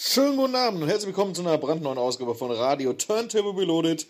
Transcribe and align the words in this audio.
Schönen 0.00 0.36
guten 0.36 0.54
Abend 0.54 0.80
und 0.80 0.88
herzlich 0.88 1.08
willkommen 1.08 1.34
zu 1.34 1.42
einer 1.42 1.58
brandneuen 1.58 1.98
Ausgabe 1.98 2.36
von 2.36 2.52
Radio 2.52 2.92
Turntable 2.92 3.56
Reloaded 3.56 4.06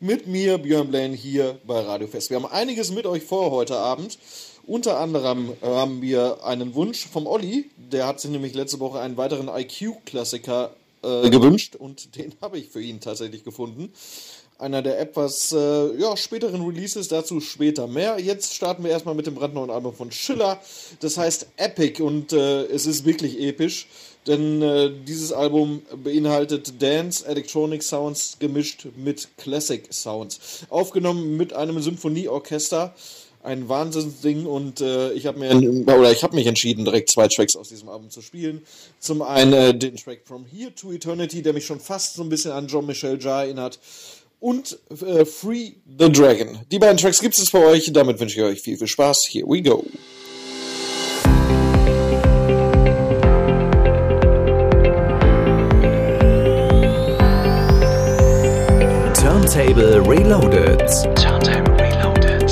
mit 0.00 0.26
mir, 0.26 0.56
Björn 0.56 0.88
Blaine, 0.88 1.14
hier 1.14 1.58
bei 1.66 1.80
Radio 1.80 2.06
Fest. 2.08 2.30
Wir 2.30 2.38
haben 2.38 2.46
einiges 2.46 2.92
mit 2.92 3.04
euch 3.04 3.24
vor 3.24 3.50
heute 3.50 3.76
Abend. 3.76 4.18
Unter 4.66 4.98
anderem 4.98 5.52
haben 5.60 6.00
wir 6.00 6.42
einen 6.44 6.74
Wunsch 6.74 7.06
vom 7.06 7.26
Olli, 7.26 7.70
der 7.76 8.06
hat 8.06 8.20
sich 8.20 8.30
nämlich 8.30 8.54
letzte 8.54 8.80
Woche 8.80 9.00
einen 9.00 9.18
weiteren 9.18 9.48
IQ-Klassiker 9.48 10.70
äh, 11.02 11.28
gewünscht 11.28 11.76
und 11.76 12.16
den 12.16 12.32
habe 12.40 12.58
ich 12.58 12.70
für 12.70 12.80
ihn 12.80 13.00
tatsächlich 13.00 13.44
gefunden. 13.44 13.92
Einer 14.58 14.82
der 14.82 14.98
etwas 15.00 15.52
äh, 15.52 15.96
ja, 15.98 16.16
späteren 16.16 16.60
Releases, 16.66 17.08
dazu 17.08 17.40
später 17.40 17.86
mehr. 17.86 18.18
Jetzt 18.18 18.54
starten 18.54 18.82
wir 18.82 18.90
erstmal 18.90 19.14
mit 19.14 19.26
dem 19.26 19.36
brandneuen 19.36 19.70
Album 19.70 19.94
von 19.94 20.10
Schiller. 20.10 20.60
Das 21.00 21.16
heißt 21.16 21.46
Epic 21.56 22.02
und 22.02 22.32
äh, 22.32 22.64
es 22.64 22.86
ist 22.86 23.04
wirklich 23.04 23.40
episch 23.40 23.86
denn 24.28 24.62
äh, 24.62 24.90
dieses 25.06 25.32
Album 25.32 25.82
beinhaltet 26.04 26.80
Dance, 26.80 27.26
Electronic 27.26 27.82
Sounds 27.82 28.36
gemischt 28.38 28.86
mit 28.96 29.28
Classic 29.38 29.82
Sounds. 29.90 30.66
Aufgenommen 30.68 31.36
mit 31.36 31.52
einem 31.54 31.80
Symphonieorchester. 31.80 32.94
Ein 33.40 33.68
Wahnsinnsding 33.68 34.46
und 34.46 34.80
äh, 34.80 35.12
ich 35.12 35.26
habe 35.26 35.38
mir 35.38 35.54
oder 35.86 36.10
ich 36.10 36.24
habe 36.24 36.34
mich 36.34 36.46
entschieden, 36.46 36.84
direkt 36.84 37.08
zwei 37.08 37.28
Tracks 37.28 37.54
aus 37.54 37.68
diesem 37.68 37.88
Album 37.88 38.10
zu 38.10 38.20
spielen. 38.20 38.62
Zum 38.98 39.22
einen 39.22 39.52
äh, 39.52 39.78
den 39.78 39.96
Track 39.96 40.22
From 40.24 40.44
Here 40.44 40.74
to 40.74 40.92
Eternity, 40.92 41.40
der 41.40 41.52
mich 41.52 41.64
schon 41.64 41.78
fast 41.78 42.16
so 42.16 42.22
ein 42.22 42.28
bisschen 42.28 42.50
an 42.50 42.66
Jean-Michel 42.66 43.22
Jarre 43.22 43.44
erinnert. 43.44 43.78
Und 44.40 44.78
äh, 44.90 45.24
Free 45.24 45.72
the 45.98 46.10
Dragon. 46.10 46.60
Die 46.70 46.78
beiden 46.78 46.96
Tracks 46.96 47.20
gibt 47.20 47.36
es 47.38 47.50
für 47.50 47.58
euch. 47.58 47.90
Damit 47.92 48.20
wünsche 48.20 48.38
ich 48.38 48.44
euch 48.44 48.60
viel, 48.60 48.76
viel 48.76 48.86
Spaß. 48.86 49.26
Here 49.30 49.46
we 49.46 49.62
go. 49.62 49.84
Turntable 59.14 60.02
Reloaded. 60.02 60.88
Turntable 61.16 61.74
Reloaded. 61.76 62.50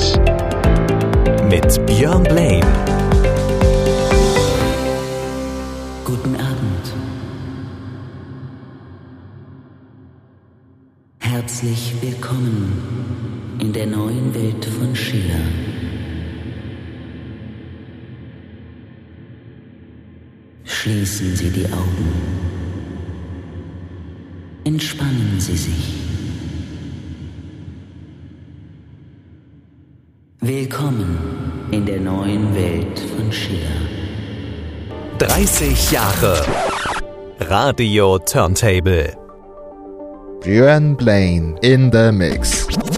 Mit 1.49 1.85
Björn 1.85 2.23
Blaine. 2.23 2.96
Willkommen 12.27 13.57
in 13.61 13.71
der 13.71 13.87
neuen 13.87 14.33
Welt 14.35 14.65
von 14.65 14.93
Schiller. 14.93 15.39
Schließen 20.65 21.35
Sie 21.35 21.49
die 21.49 21.65
Augen. 21.67 22.11
Entspannen 24.65 25.39
Sie 25.39 25.55
sich. 25.55 25.93
Willkommen 30.41 31.17
in 31.71 31.85
der 31.85 32.01
neuen 32.01 32.53
Welt 32.53 32.99
von 33.15 33.31
Schiller. 33.31 33.81
30 35.19 35.91
Jahre 35.91 36.45
Radio 37.39 38.19
Turntable. 38.19 39.26
Björn 40.47 40.95
Blaine 40.95 41.59
in 41.61 41.89
the 41.89 42.09
Mix. 42.09 42.96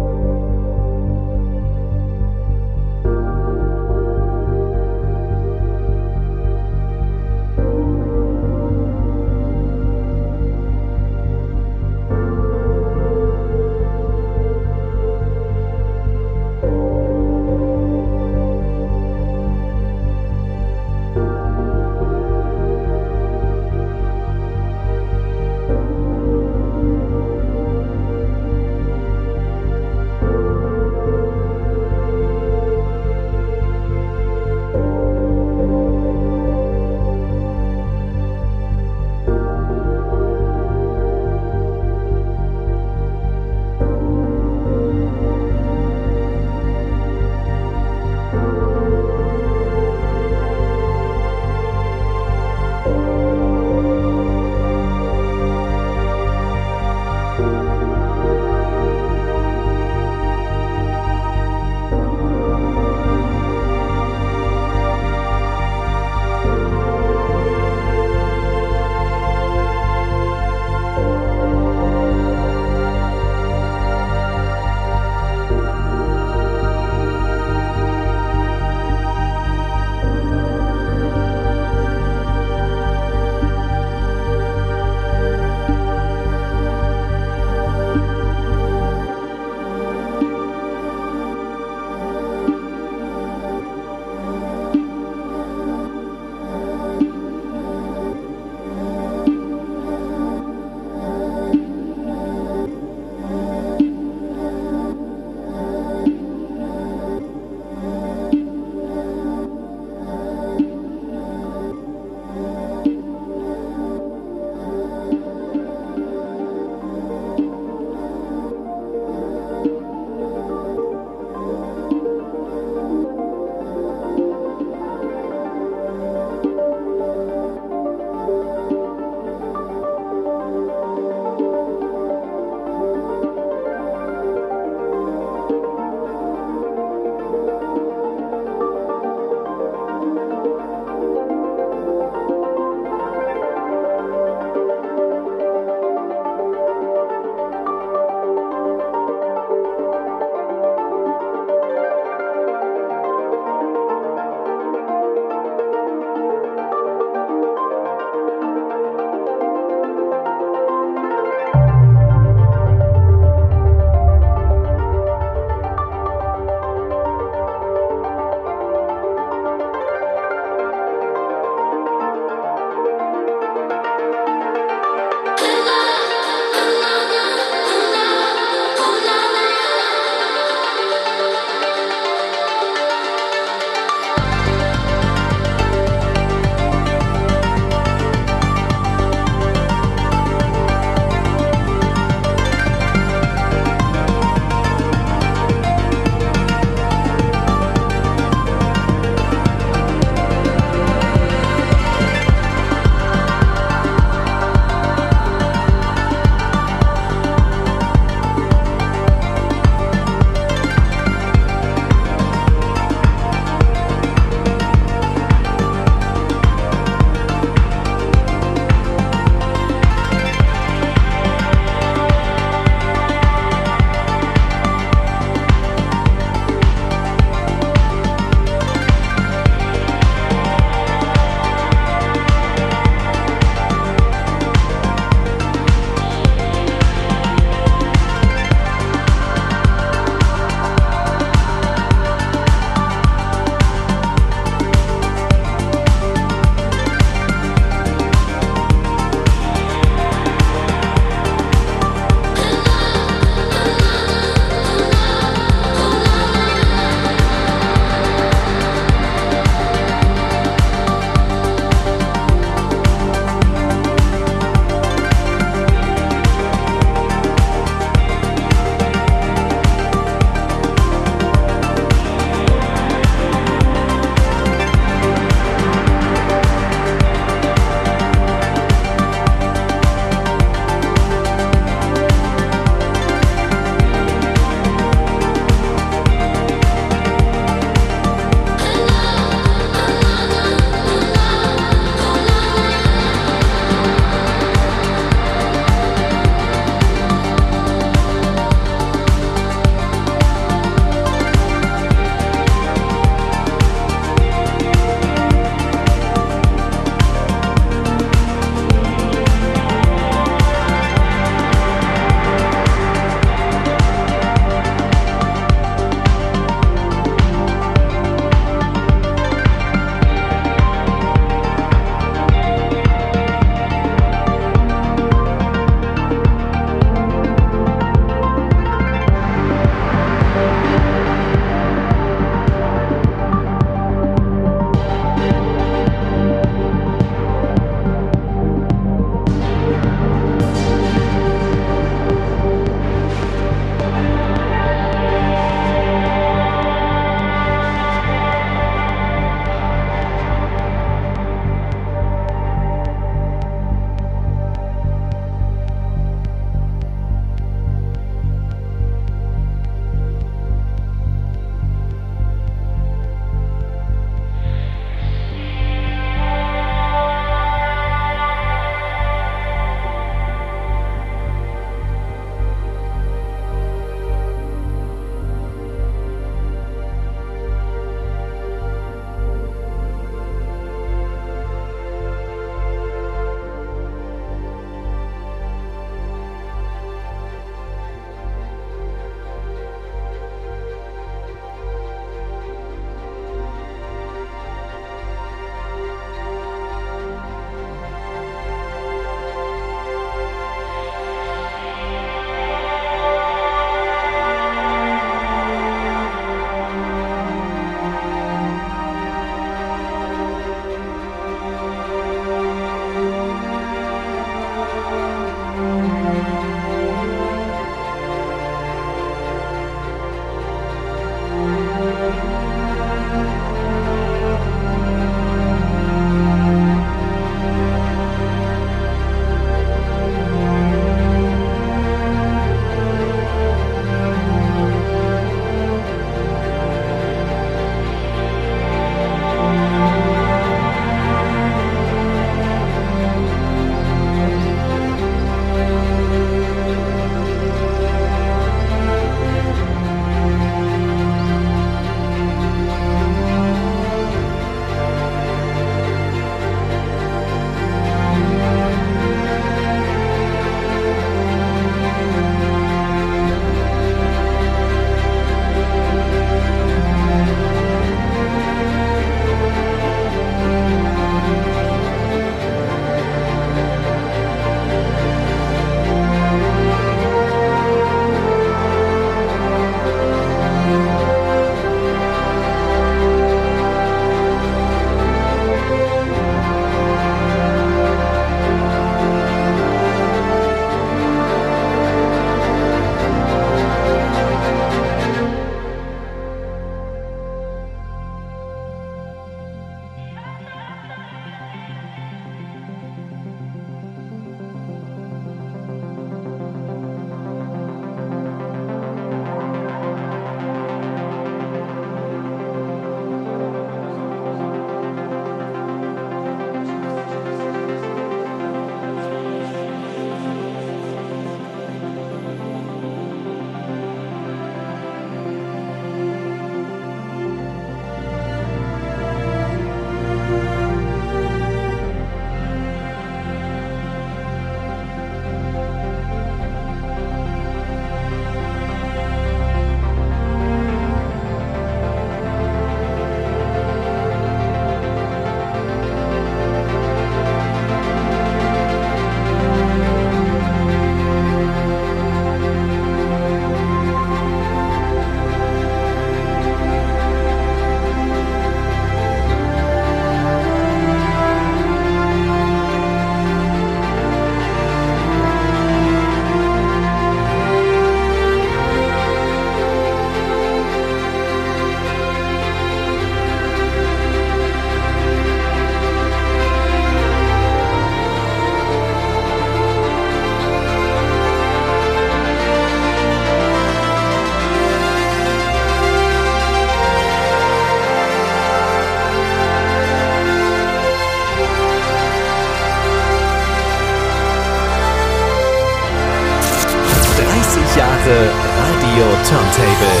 Turntable. 599.26 600.00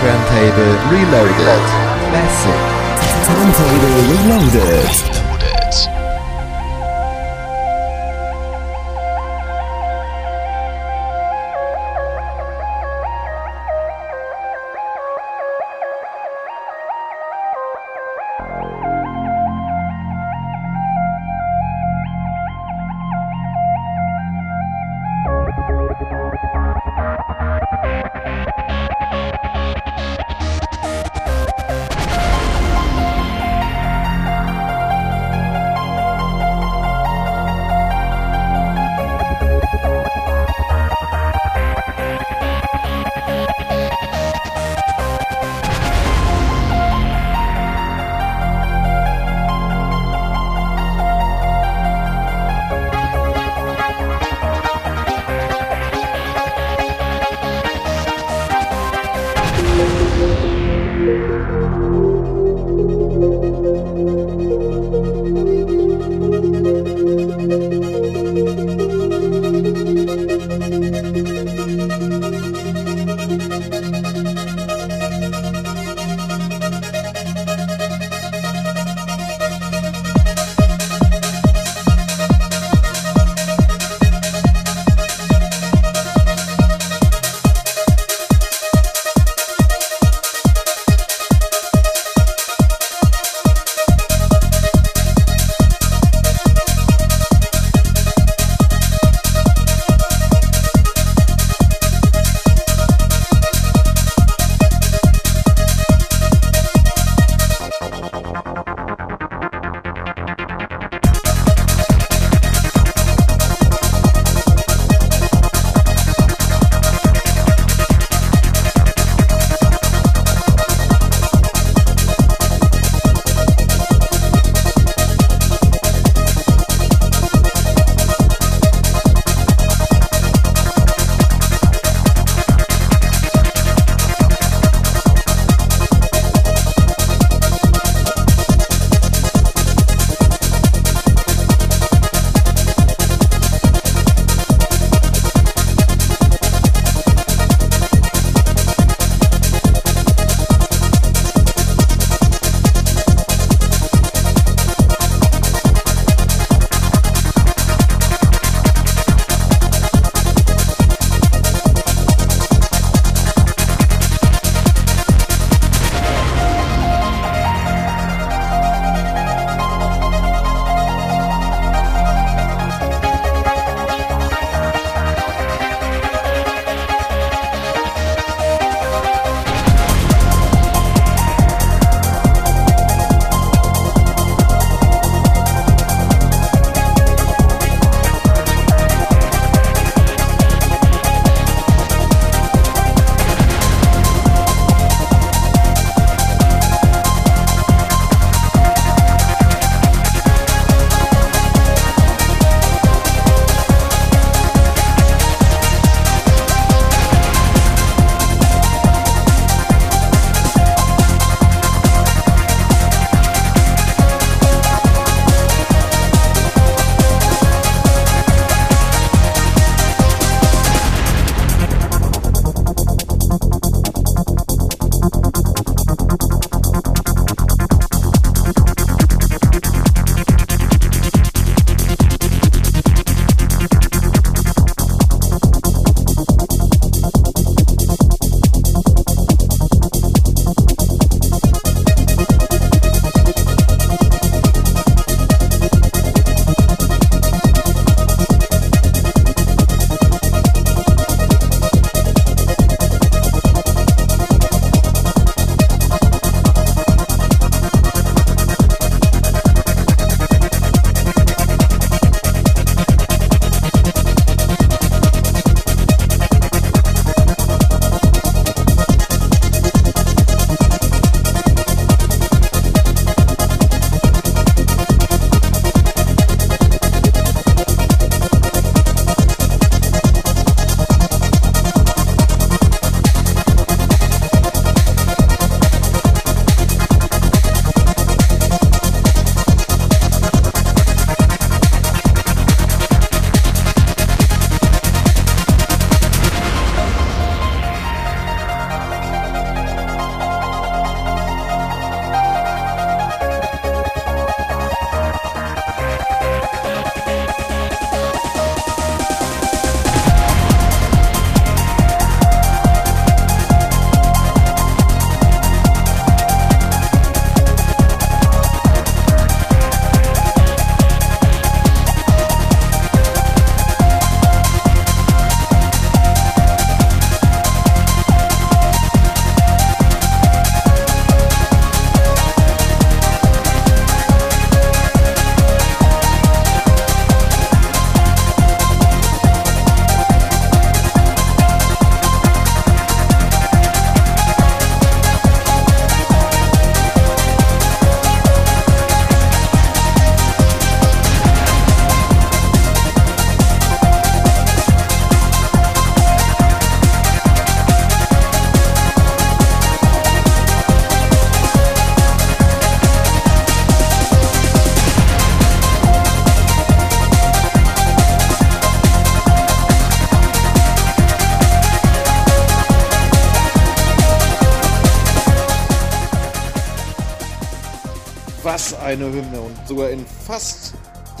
Turntable 0.00 0.74
Reloaded. 0.90 1.64
Classic. 2.10 2.60
Turntable 3.24 3.96
Reloaded. 4.12 5.21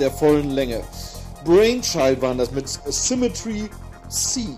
Der 0.02 0.10
vollen 0.10 0.50
Länge. 0.50 0.82
Brainchild 1.44 2.20
waren 2.20 2.36
das 2.36 2.50
mit 2.50 2.68
Symmetry 2.68 3.70
C. 4.08 4.48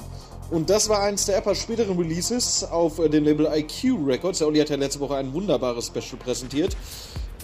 Und 0.50 0.70
das 0.70 0.88
war 0.88 1.02
eins 1.02 1.26
der 1.26 1.36
etwas 1.36 1.58
späteren 1.58 1.98
Releases 1.98 2.64
auf 2.64 2.98
äh, 2.98 3.10
dem 3.10 3.24
Label 3.24 3.46
IQ 3.54 3.98
Records. 4.06 4.38
Der 4.38 4.48
Olli 4.48 4.58
hat 4.60 4.70
ja 4.70 4.76
letzte 4.76 5.00
Woche 5.00 5.16
ein 5.16 5.32
wunderbares 5.34 5.86
Special 5.86 6.16
präsentiert. 6.18 6.76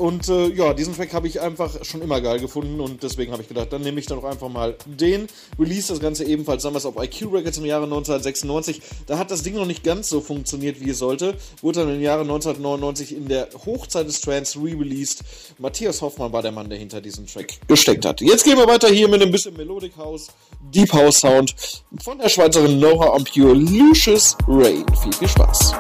Und 0.01 0.31
äh, 0.31 0.47
ja, 0.49 0.73
diesen 0.73 0.97
Track 0.97 1.13
habe 1.13 1.29
ich 1.29 1.43
einfach 1.43 1.85
schon 1.85 2.01
immer 2.01 2.23
geil 2.23 2.41
gefunden 2.41 2.81
und 2.81 3.03
deswegen 3.03 3.33
habe 3.33 3.43
ich 3.43 3.49
gedacht, 3.49 3.71
dann 3.71 3.83
nehme 3.83 4.01
ich 4.01 4.07
dann 4.07 4.19
doch 4.19 4.27
einfach 4.27 4.49
mal 4.49 4.75
den. 4.87 5.27
Release 5.59 5.89
das 5.89 6.01
Ganze 6.01 6.25
ebenfalls 6.25 6.63
damals 6.63 6.87
auf 6.87 6.95
IQ 6.97 7.31
Records 7.31 7.59
im 7.59 7.67
Jahre 7.67 7.85
1996. 7.85 8.81
Da 9.07 9.19
hat 9.19 9.31
das 9.31 9.43
Ding 9.43 9.57
noch 9.57 9.67
nicht 9.67 9.85
ganz 9.85 10.09
so 10.09 10.23
funktioniert, 10.23 10.81
wie 10.81 10.89
es 10.89 10.99
sollte. 10.99 11.35
Wurde 11.61 11.81
dann 11.81 11.95
im 11.95 12.01
Jahre 12.01 12.23
1999 12.23 13.15
in 13.15 13.29
der 13.29 13.51
Hochzeit 13.67 14.09
des 14.09 14.23
Trance 14.23 14.59
re-released. 14.59 15.23
Matthias 15.59 16.01
Hoffmann 16.01 16.33
war 16.33 16.41
der 16.41 16.53
Mann, 16.53 16.71
der 16.71 16.79
hinter 16.79 17.03
diesem 17.03 17.27
Track 17.27 17.59
gesteckt 17.69 18.07
hat. 18.07 18.23
Jetzt 18.23 18.45
gehen 18.45 18.57
wir 18.57 18.67
weiter 18.67 18.89
hier 18.89 19.07
mit 19.07 19.21
ein 19.21 19.31
bisschen 19.31 19.55
Melodic 19.55 19.99
House, 19.99 20.29
Deep 20.75 20.95
House 20.95 21.21
Sound 21.21 21.55
von 22.03 22.17
der 22.17 22.31
Schweizerin 22.31 22.81
Nora 22.81 23.15
Ampure, 23.15 23.53
Lucius 23.53 24.35
Rain. 24.49 24.87
Viel, 25.03 25.13
viel 25.13 25.29
Spaß. 25.29 25.75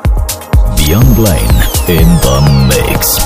Beyond 0.77 1.17
Blaine 1.17 1.65
in 1.89 2.07
the 2.21 2.69
mix. 2.69 3.19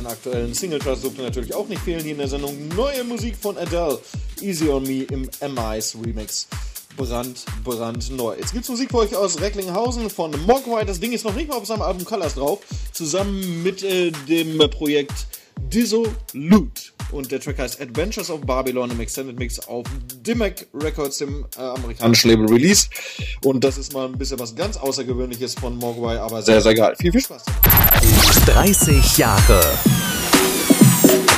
Den 0.00 0.06
aktuellen 0.06 0.54
Singlecharts 0.54 1.02
durfte 1.02 1.22
natürlich 1.22 1.54
auch 1.54 1.68
nicht 1.68 1.82
fehlen 1.82 2.02
hier 2.02 2.12
in 2.12 2.18
der 2.18 2.28
Sendung. 2.28 2.56
Neue 2.76 3.04
Musik 3.04 3.36
von 3.36 3.56
Adele, 3.58 3.98
Easy 4.40 4.68
on 4.68 4.82
Me 4.82 5.02
im 5.02 5.28
MI's 5.54 5.94
Remix. 5.94 6.48
Brand, 6.96 7.44
brand 7.64 8.10
neu. 8.10 8.34
Jetzt 8.36 8.52
gibt's 8.52 8.68
Musik 8.68 8.90
für 8.90 8.98
euch 8.98 9.14
aus 9.14 9.40
Recklinghausen 9.40 10.10
von 10.10 10.32
Mogwai. 10.44 10.84
Das 10.84 11.00
Ding 11.00 11.12
ist 11.12 11.24
noch 11.24 11.34
nicht 11.34 11.48
mal 11.48 11.56
auf 11.56 11.66
seinem 11.66 11.82
Album 11.82 12.04
Colors 12.04 12.34
drauf. 12.34 12.60
Zusammen 12.92 13.62
mit 13.62 13.82
äh, 13.82 14.10
dem 14.28 14.58
Projekt 14.70 15.26
Dissolute. 15.72 16.92
Und 17.12 17.32
der 17.32 17.40
Track 17.40 17.58
heißt 17.58 17.80
Adventures 17.80 18.30
of 18.30 18.42
Babylon 18.42 18.90
im 18.90 19.00
Extended 19.00 19.38
Mix 19.38 19.58
auf 19.60 19.86
Dimac 20.24 20.66
Records, 20.74 21.18
dem 21.18 21.44
äh, 21.56 21.60
amerikanischen 21.60 22.30
Label 22.30 22.46
Release. 22.46 22.88
Und 23.44 23.64
das 23.64 23.78
ist 23.78 23.92
mal 23.92 24.06
ein 24.06 24.18
bisschen 24.18 24.38
was 24.38 24.54
ganz 24.54 24.76
Außergewöhnliches 24.76 25.54
von 25.54 25.76
Mogwai, 25.76 26.18
aber 26.18 26.42
sehr, 26.42 26.60
sehr 26.60 26.74
geil. 26.74 26.94
Viel, 26.98 27.12
viel 27.12 27.20
Spaß. 27.20 27.44
30 28.46 29.18
Jahre 29.18 29.60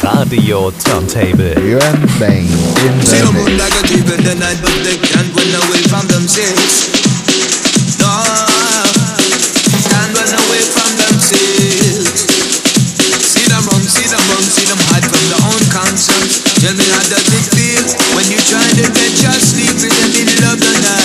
Radio 0.03 0.73
Turntable. 0.85 1.55
Blaine 2.19 2.49
in 2.85 3.01
the 3.01 3.07
Tell 16.63 16.73
me 16.77 16.85
how 16.95 17.03
does 17.11 17.27
it 17.27 17.47
feel 17.59 17.83
when 18.15 18.25
you 18.31 18.39
try 18.47 18.63
to 18.63 18.87
get 18.95 19.19
your 19.19 19.35
sleep 19.35 19.83
in 19.83 19.91
the 19.91 20.07
middle 20.15 20.47
of 20.47 20.61
the 20.61 20.73
night? 20.79 21.02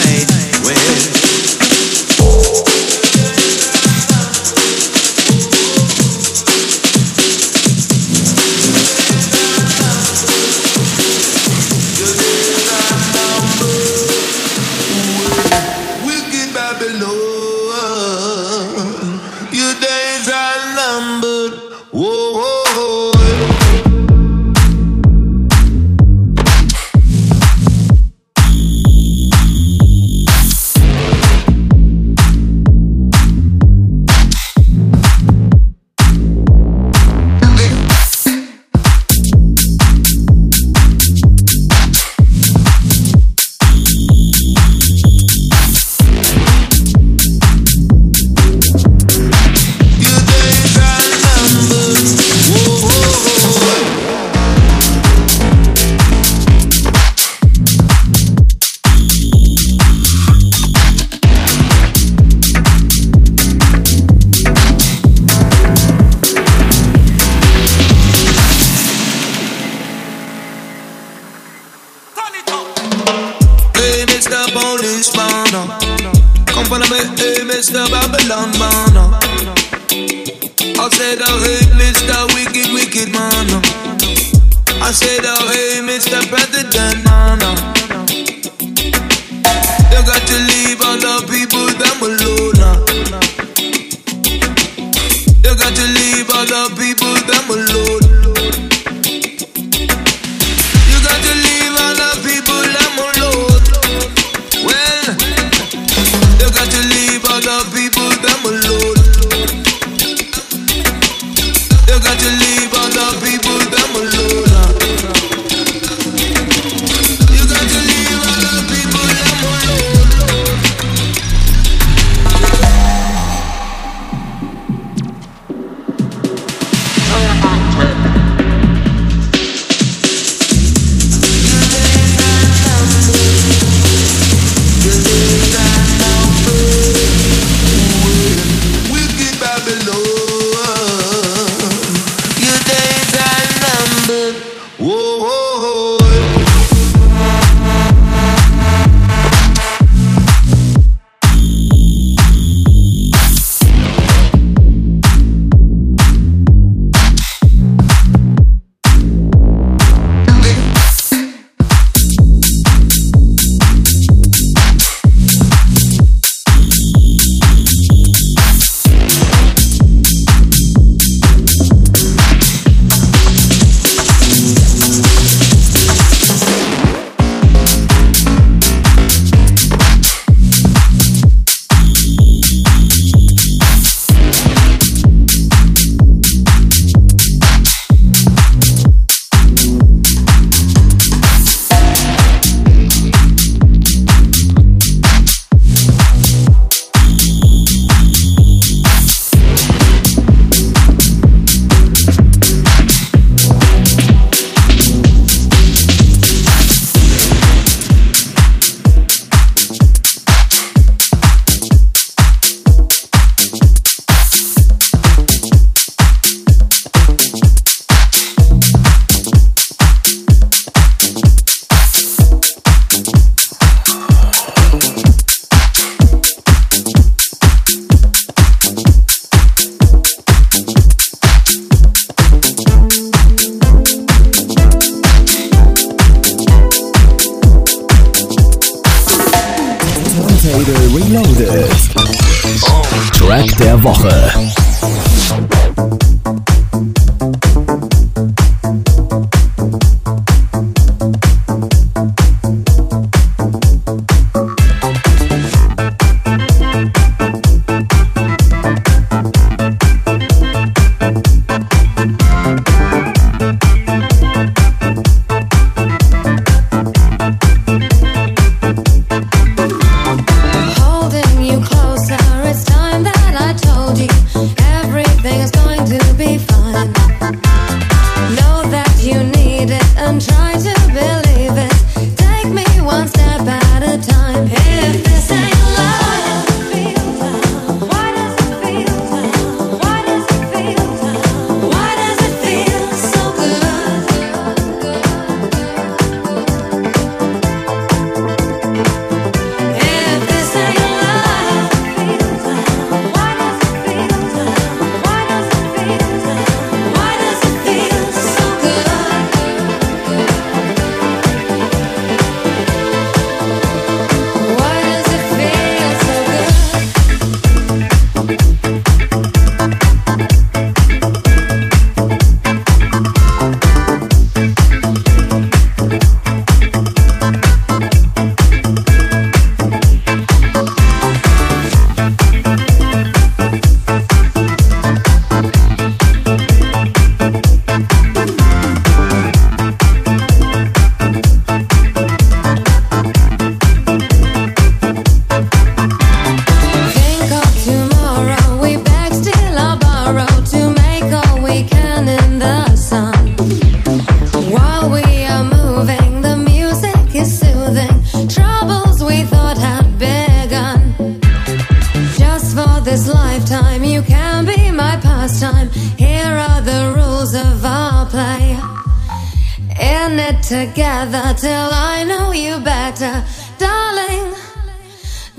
together 370.47 371.33
till 371.37 371.69
I 371.73 372.05
know 372.07 372.31
you 372.31 372.59
better. 372.61 373.21
Darling, 373.57 374.33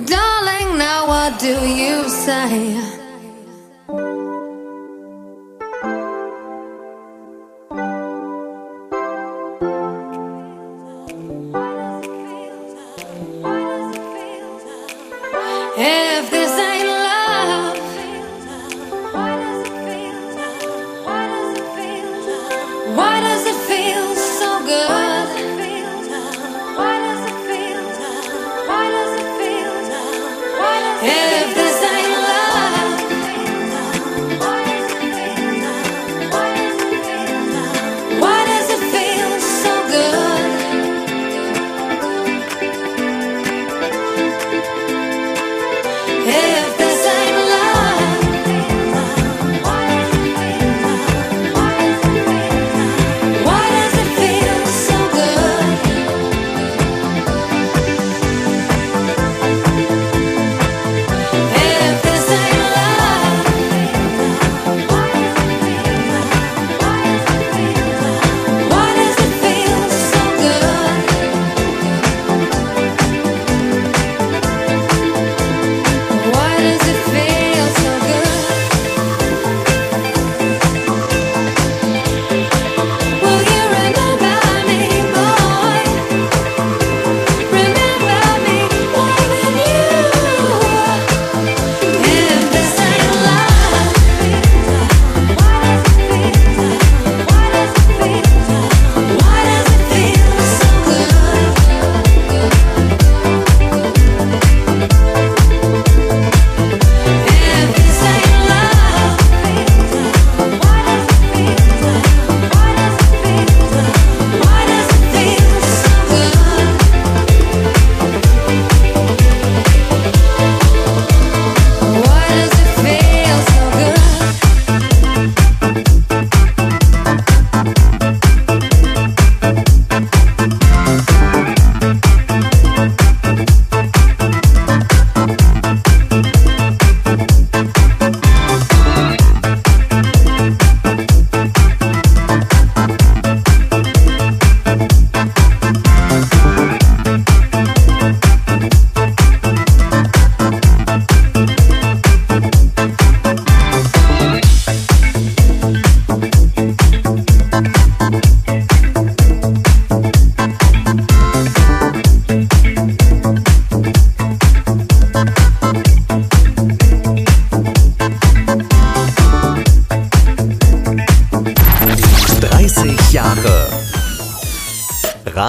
darling, 0.05 0.77
now 0.77 1.09
what 1.09 1.41
do 1.41 1.67
you 1.67 2.07
say? 2.11 2.88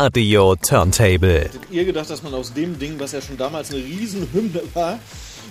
Radio 0.10 0.56
Turntable. 0.56 1.42
Hättet 1.42 1.70
ihr 1.70 1.86
gedacht, 1.86 2.10
dass 2.10 2.24
man 2.24 2.34
aus 2.34 2.52
dem 2.52 2.80
Ding, 2.80 3.00
was 3.00 3.12
ja 3.12 3.22
schon 3.22 3.38
damals 3.38 3.72
eine 3.72 3.84
Riesenhymne 3.84 4.64
war, 4.74 4.98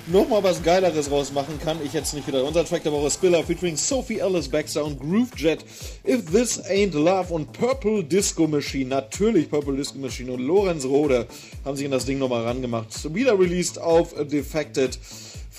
nochmal 0.09 0.43
was 0.43 0.65
Geileres 0.65 1.13
rausmachen 1.13 1.61
kann? 1.61 1.77
Ich 1.85 1.93
jetzt 1.93 2.13
nicht 2.13 2.27
wieder. 2.27 2.45
Unser 2.45 2.65
Track 2.65 2.83
der 2.83 2.91
Woche 2.91 3.09
Spiller 3.09 3.45
featuring 3.45 3.77
Sophie 3.77 4.19
Ellis 4.19 4.49
Baxter 4.49 4.85
und 4.85 4.99
Groove 4.99 5.31
Jet. 5.37 5.65
If 6.05 6.25
This 6.33 6.61
Ain't 6.65 6.93
Love 6.95 7.33
und 7.33 7.53
Purple 7.53 8.03
Disco 8.03 8.49
Machine. 8.49 8.87
Natürlich 8.87 9.49
Purple 9.49 9.77
Disco 9.77 9.97
Machine 9.99 10.33
und 10.33 10.41
Lorenz 10.41 10.85
Rode 10.85 11.29
haben 11.65 11.77
sich 11.77 11.85
in 11.85 11.93
das 11.93 12.05
Ding 12.05 12.19
nochmal 12.19 12.43
rangemacht. 12.43 13.15
Wieder 13.15 13.39
released 13.39 13.81
auf 13.81 14.13
Defected 14.15 14.99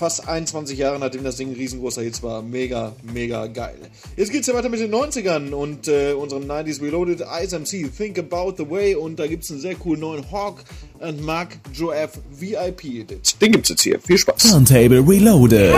fast 0.00 0.26
21 0.26 0.78
Jahre 0.78 0.98
nachdem 0.98 1.24
das 1.24 1.36
Ding 1.36 1.50
ein 1.50 1.54
riesengroßer 1.54 2.00
Hit 2.00 2.22
war. 2.22 2.40
Mega, 2.40 2.96
mega 3.02 3.46
geil. 3.48 3.76
Jetzt 4.16 4.32
geht's 4.32 4.46
ja 4.46 4.54
weiter 4.54 4.70
mit 4.70 4.80
den 4.80 4.90
90ern 4.90 5.52
und 5.52 5.88
äh, 5.88 6.14
unserem 6.14 6.44
90s 6.50 6.80
Reloaded 6.80 7.20
ISMC 7.20 7.90
Think 7.94 8.18
About 8.18 8.54
the 8.56 8.68
Way 8.68 8.94
und 8.94 9.18
da 9.18 9.26
gibt's 9.26 9.50
einen 9.50 9.60
sehr 9.60 9.74
coolen 9.74 10.00
neuen 10.00 10.32
Hawk 10.32 10.64
and 11.00 11.20
Mark 11.20 11.58
Joe 11.74 11.94
VIP 12.30 12.84
Edit. 12.84 13.36
Den 13.42 13.52
gibt's 13.52 13.68
jetzt 13.68 13.82
hier. 13.82 14.00
Viel 14.00 14.16
Spaß. 14.16 14.50
Turntable 14.50 15.06
Reloaded. 15.06 15.74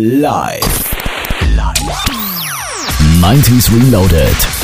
Live. 0.00 0.90
90s 3.20 3.70
Reloaded. 3.72 4.61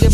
dig 0.00 0.07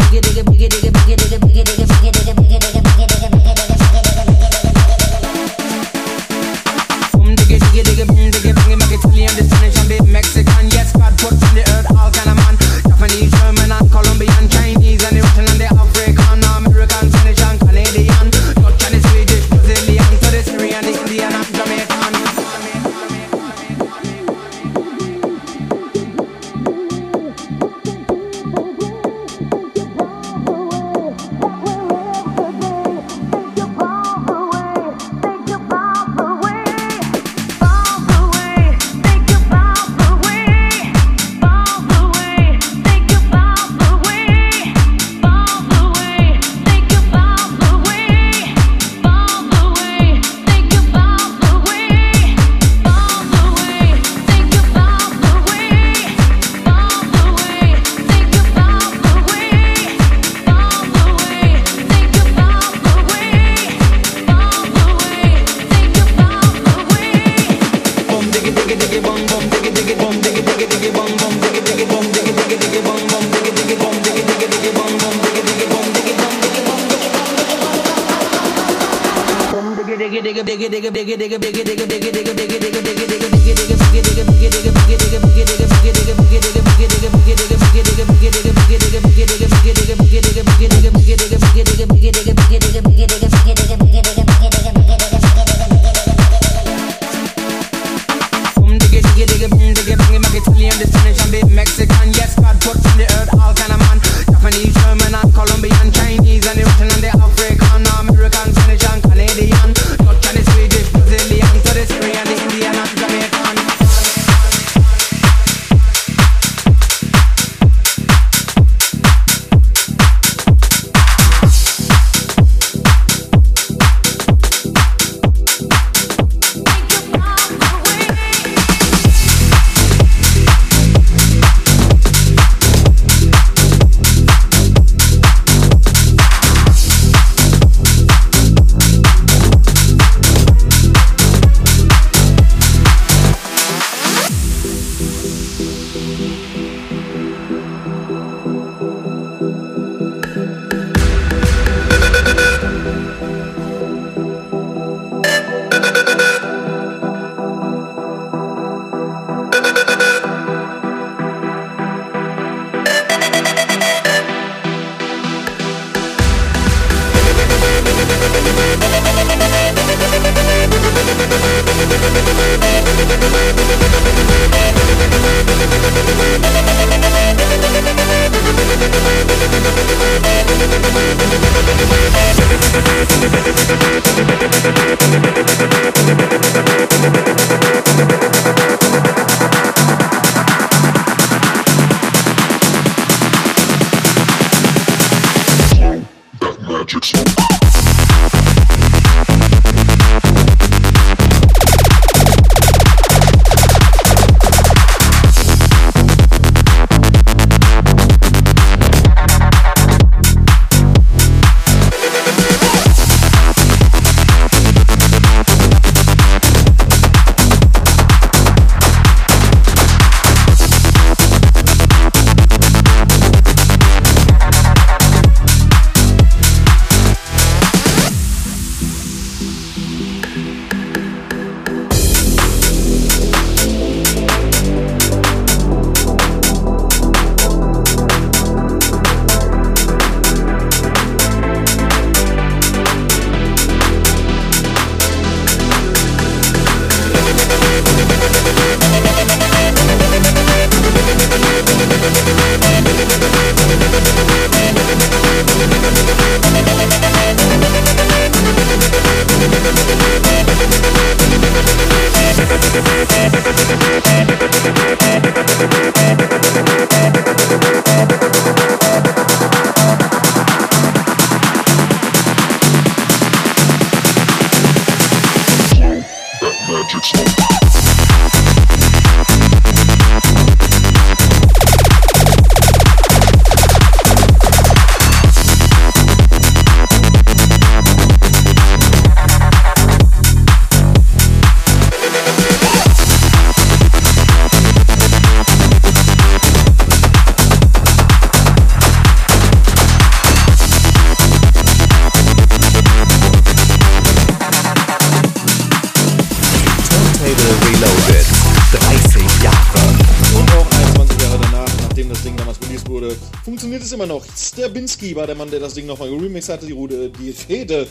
Stabinski 315.04 315.16
war 315.16 315.26
der 315.26 315.36
Mann, 315.36 315.50
der 315.50 315.60
das 315.60 315.74
Ding 315.74 315.86
nochmal 315.86 316.08
geremixed 316.08 316.48
hatte. 316.48 316.66
Die, 316.66 316.72
Rude, 316.72 317.10
die 317.10 317.34
Rede 317.48 317.86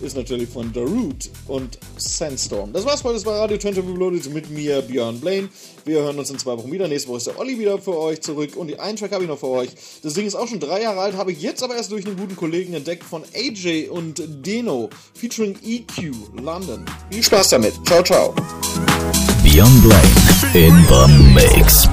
ist 0.00 0.16
natürlich 0.16 0.48
von 0.48 0.72
Root 0.74 1.30
und 1.48 1.78
Sandstorm. 1.96 2.72
Das 2.72 2.84
war's 2.84 3.02
heute, 3.04 3.14
das 3.14 3.26
war 3.26 3.40
Radio 3.40 3.56
Turntable 3.56 3.92
Reloaded 3.92 4.32
mit 4.32 4.50
mir, 4.50 4.82
Björn 4.82 5.20
Blaine. 5.20 5.48
Wir 5.84 6.02
hören 6.02 6.18
uns 6.18 6.30
in 6.30 6.38
zwei 6.38 6.56
Wochen 6.56 6.70
wieder. 6.72 6.88
Nächste 6.88 7.08
Woche 7.08 7.18
ist 7.18 7.26
der 7.28 7.38
Olli 7.38 7.58
wieder 7.58 7.78
für 7.78 7.96
euch 7.98 8.20
zurück 8.20 8.56
und 8.56 8.68
die 8.68 8.78
einen 8.78 8.96
Track 8.96 9.12
habe 9.12 9.24
ich 9.24 9.28
noch 9.28 9.38
für 9.38 9.48
euch. 9.48 9.70
Das 10.02 10.14
Ding 10.14 10.26
ist 10.26 10.34
auch 10.34 10.48
schon 10.48 10.60
drei 10.60 10.82
Jahre 10.82 11.00
alt, 11.00 11.16
habe 11.16 11.32
ich 11.32 11.40
jetzt 11.40 11.62
aber 11.62 11.76
erst 11.76 11.90
durch 11.92 12.06
einen 12.06 12.16
guten 12.16 12.36
Kollegen 12.36 12.74
entdeckt 12.74 13.04
von 13.04 13.22
AJ 13.34 13.88
und 13.88 14.22
Deno 14.26 14.90
featuring 15.14 15.56
EQ 15.64 16.12
London. 16.40 16.84
Viel 17.10 17.22
Spaß 17.22 17.50
damit. 17.50 17.74
Ciao, 17.86 18.02
ciao. 18.02 18.34
Beyond 19.42 19.82
Blaine 19.82 20.16
in 20.54 20.74
the 20.88 21.32
mix. 21.34 21.88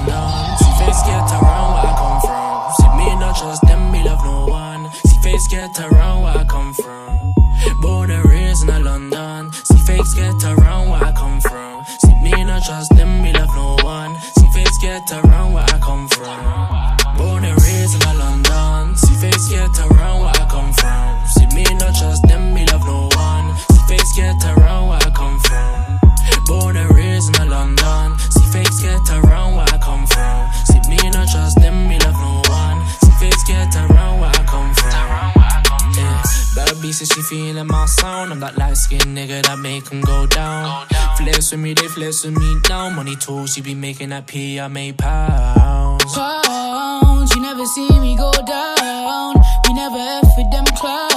Flex 41.50 41.58
with 41.58 41.64
me, 41.64 41.74
they 41.74 41.88
flex 41.88 42.24
with 42.24 42.38
me 42.38 42.60
now. 42.68 42.90
Money 42.90 43.16
too, 43.16 43.44
she 43.48 43.60
be 43.60 43.74
making 43.74 44.10
that 44.10 44.28
P, 44.28 44.60
I 44.60 44.68
make 44.68 44.96
pounds. 44.98 46.14
pounds. 46.14 47.34
You 47.34 47.42
never 47.42 47.66
see 47.66 47.88
me 47.98 48.16
go 48.16 48.30
down. 48.46 49.34
We 49.66 49.74
never 49.74 49.98
F 49.98 50.28
with 50.36 50.50
them 50.52 50.64
clowns. 50.76 51.09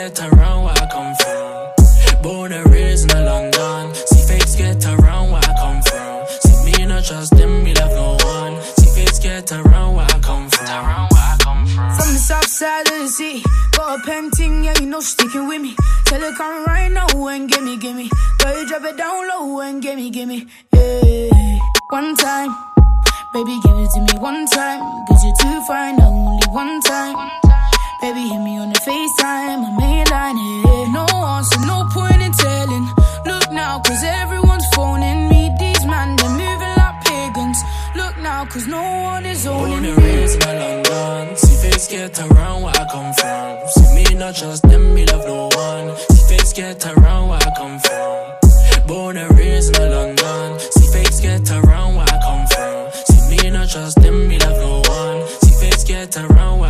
Get 0.00 0.32
around 0.32 0.64
where 0.64 0.72
I 0.72 0.86
come 0.86 1.14
from. 1.20 2.22
Born 2.22 2.52
and 2.52 2.66
raised 2.72 3.10
in 3.10 3.16
a 3.18 3.22
London. 3.22 3.94
See 3.94 4.22
face 4.28 4.56
get 4.56 4.82
around 4.86 5.30
where 5.30 5.42
I 5.50 5.52
come 5.62 5.82
from. 5.82 6.26
See 6.42 6.58
me 6.64 6.86
not 6.86 7.04
trust 7.04 7.36
them, 7.36 7.62
me 7.64 7.74
love 7.74 7.92
no 8.00 8.16
one. 8.24 8.62
See 8.78 8.90
face 8.96 9.18
get 9.18 9.52
around 9.52 9.96
where 9.96 10.06
I 10.06 10.18
come 10.20 10.48
from. 10.48 11.08
From 11.96 12.08
the 12.16 12.22
south 12.30 12.48
side 12.48 12.88
of 12.88 12.98
the 13.02 13.08
city, 13.08 13.42
got 13.76 14.00
a 14.00 14.02
painting, 14.06 14.64
yeah, 14.64 14.78
you 14.80 14.86
know, 14.86 15.00
sticking 15.00 15.46
with 15.48 15.60
me. 15.60 15.76
Tell 16.06 16.20
her 16.20 16.32
come 16.34 16.64
right 16.64 16.90
now 16.90 17.26
and 17.26 17.50
gimme, 17.50 17.76
gimme. 17.76 18.08
Girl, 18.38 18.58
you 18.58 18.68
drop 18.68 18.84
it 18.84 18.96
down 18.96 19.28
low 19.28 19.60
and 19.60 19.82
gimme, 19.82 20.08
gimme. 20.08 20.46
Yeah, 20.72 21.58
one 21.90 22.16
time, 22.16 22.50
baby, 23.34 23.54
give 23.64 23.76
it 23.84 23.90
to 23.94 24.00
me 24.00 24.14
one 24.18 24.46
time. 24.46 24.80
Cause 25.08 25.22
you're 25.24 25.38
too 25.42 25.60
fine, 25.66 25.96
only 25.96 25.98
one 25.98 25.98
time. 25.98 25.99
Baby, 28.00 28.28
hit 28.28 28.40
me 28.40 28.58
on 28.58 28.70
the 28.72 28.80
FaceTime, 28.80 29.60
my 29.62 29.70
main 29.78 30.06
line, 30.08 30.36
yeah. 30.38 30.92
No 30.92 31.04
answer, 31.36 31.60
no 31.66 31.84
point 31.92 32.22
in 32.22 32.32
telling. 32.32 32.86
Look 33.26 33.52
now, 33.52 33.78
cause 33.80 34.02
everyone's 34.02 34.66
phoning 34.74 35.28
me. 35.28 35.54
These 35.60 35.84
man, 35.84 36.16
they're 36.16 36.30
moving 36.30 36.74
like 36.80 37.04
pagans. 37.04 37.58
Look 37.94 38.16
now, 38.18 38.46
cause 38.46 38.66
no 38.66 38.80
one 39.02 39.26
is 39.26 39.44
Born 39.44 39.70
owning 39.72 39.84
and 39.92 39.96
me. 39.98 40.02
raised 40.16 40.42
in 40.42 40.58
London. 40.58 41.36
See 41.36 41.56
face 41.62 41.88
get 41.88 42.18
around 42.20 42.62
where 42.62 42.72
I 42.74 42.84
come 42.90 43.12
from. 43.12 43.68
See 43.74 43.94
me 43.94 44.14
not 44.18 44.34
trust 44.34 44.62
them, 44.62 44.94
me 44.94 45.04
love 45.04 45.26
no 45.26 45.48
one. 45.54 45.96
See 45.98 46.24
face 46.36 46.52
get 46.54 46.86
around 46.86 47.28
where 47.28 47.38
I 47.38 47.50
come 47.56 47.78
from. 47.80 48.86
Born 48.88 49.16
and 49.18 49.38
raised 49.38 49.76
in 49.78 49.90
London. 49.90 50.58
See 50.58 50.88
face 50.92 51.20
get 51.20 51.50
around 51.50 51.96
where 51.96 52.06
I 52.08 52.18
come 52.24 52.46
from. 52.48 52.92
See 53.08 53.36
me 53.36 53.50
not 53.50 53.68
trust 53.68 54.00
them, 54.00 54.26
me 54.26 54.38
love 54.38 54.56
no 54.56 54.82
one. 54.88 55.28
See 55.42 55.54
face 55.60 55.84
get 55.84 56.16
around 56.16 56.60
where 56.60 56.69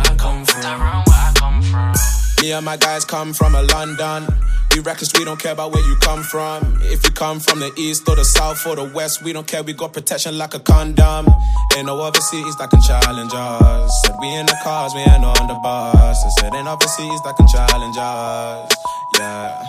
Me 2.41 2.53
and 2.53 2.65
my 2.65 2.75
guys 2.75 3.05
come 3.05 3.33
from 3.33 3.53
a 3.53 3.61
London. 3.61 4.25
We 4.73 4.79
reckless, 4.79 5.13
we 5.13 5.23
don't 5.23 5.39
care 5.39 5.51
about 5.51 5.73
where 5.73 5.85
you 5.87 5.95
come 5.97 6.23
from. 6.23 6.79
If 6.81 7.05
you 7.05 7.11
come 7.11 7.39
from 7.39 7.59
the 7.59 7.71
east 7.77 8.09
or 8.09 8.15
the 8.15 8.23
south 8.25 8.65
or 8.65 8.75
the 8.75 8.85
west, 8.85 9.21
we 9.21 9.31
don't 9.31 9.45
care, 9.45 9.61
we 9.61 9.73
got 9.73 9.93
protection 9.93 10.39
like 10.39 10.55
a 10.55 10.59
condom. 10.59 11.27
Ain't 11.75 11.85
no 11.85 12.01
other 12.01 12.19
cities 12.19 12.57
that 12.57 12.71
can 12.71 12.81
challenge 12.81 13.31
us. 13.35 14.01
Said 14.01 14.15
we 14.19 14.33
in 14.33 14.47
the 14.47 14.57
cars, 14.63 14.91
we 14.95 15.01
ain't 15.01 15.23
on 15.23 15.47
the 15.47 15.53
bus. 15.61 16.25
I 16.25 16.29
said 16.41 16.55
ain't 16.55 16.67
other 16.67 16.87
cities 16.87 17.21
that 17.25 17.35
can 17.37 17.47
challenge 17.47 17.97
us. 17.99 18.71
Yeah. 19.19 19.61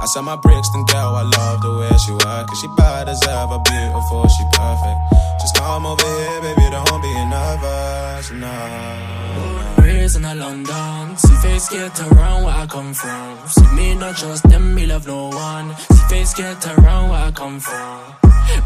I 0.00 0.06
said 0.06 0.22
my 0.22 0.34
Brixton 0.34 0.84
girl, 0.86 1.14
I 1.14 1.22
love 1.22 1.62
the 1.62 1.78
way 1.78 1.94
she 2.02 2.10
work. 2.10 2.48
Cause 2.48 2.58
she 2.58 2.66
bad 2.76 3.08
as 3.08 3.22
ever, 3.22 3.60
beautiful, 3.62 4.26
she 4.26 4.42
perfect. 4.50 4.98
Just 5.38 5.54
come 5.54 5.86
over 5.86 6.02
here, 6.02 6.40
baby, 6.42 6.70
don't 6.74 7.02
be 7.02 7.14
nervous, 7.30 8.32
no. 8.32 9.45
Paris 9.86 10.16
and 10.16 10.26
a 10.26 10.34
London. 10.34 11.16
See 11.16 11.36
face 11.36 11.68
get 11.68 12.00
around 12.00 12.42
where 12.42 12.54
I 12.54 12.66
come 12.66 12.92
from. 12.92 13.38
See 13.46 13.68
me 13.76 13.94
not 13.94 14.16
trust 14.16 14.42
them, 14.50 14.74
me 14.74 14.84
love 14.84 15.06
no 15.06 15.28
one. 15.28 15.76
See 15.76 16.04
face 16.08 16.34
get 16.34 16.66
around 16.66 17.10
where 17.10 17.20
I 17.20 17.30
come 17.30 17.60
from. 17.60 18.00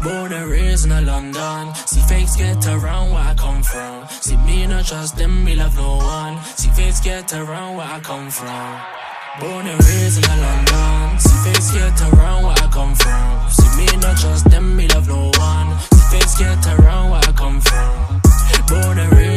Born 0.03 0.33
and 0.33 0.49
raised 0.49 0.85
in 0.85 0.91
a 0.91 1.01
London. 1.01 1.75
See 1.75 2.01
fakes 2.09 2.35
get 2.35 2.65
around 2.65 3.11
where 3.13 3.21
I 3.21 3.35
come 3.35 3.61
from. 3.61 4.07
See 4.09 4.37
me 4.37 4.65
not 4.65 4.85
trust 4.85 5.15
them, 5.15 5.43
me 5.43 5.53
love 5.53 5.75
no 5.75 5.97
one. 5.97 6.41
See 6.57 6.69
fakes 6.69 6.99
get 7.01 7.31
around 7.33 7.77
where 7.77 7.85
I 7.85 7.99
come 7.99 8.31
from. 8.31 8.81
Born 9.39 9.67
and 9.67 9.79
raised 9.85 10.17
in 10.17 10.25
a 10.25 10.37
London. 10.45 11.19
See 11.19 11.37
fakes 11.43 11.71
get 11.71 12.01
around 12.01 12.43
where 12.45 12.57
I 12.65 12.67
come 12.77 12.95
from. 12.95 13.49
See 13.57 13.71
me 13.77 13.85
not 13.97 14.17
trust 14.17 14.49
them, 14.49 14.75
me 14.75 14.87
love 14.87 15.07
no 15.07 15.31
one. 15.37 15.69
See 15.93 16.17
fakes 16.17 16.39
get 16.39 16.65
around 16.79 17.11
where 17.11 17.21
I 17.21 17.31
come 17.33 17.61
from. 17.61 18.21
Born 18.69 18.97
and 18.97 19.13
raised 19.13 19.30